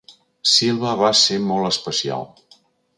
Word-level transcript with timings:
Silva 0.53 0.95
va 1.03 1.13
ser 1.21 1.39
molt 1.53 1.71
especial. 1.73 2.29